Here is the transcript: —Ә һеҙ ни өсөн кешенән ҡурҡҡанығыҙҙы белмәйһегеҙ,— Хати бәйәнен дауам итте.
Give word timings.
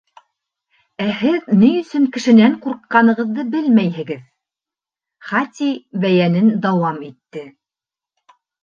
—Ә 1.07 1.09
һеҙ 1.17 1.51
ни 1.63 1.69
өсөн 1.81 2.07
кешенән 2.15 2.57
ҡурҡҡанығыҙҙы 2.65 3.47
белмәйһегеҙ,— 3.57 4.25
Хати 5.29 5.71
бәйәнен 6.07 6.53
дауам 6.67 7.03
итте. 7.13 7.51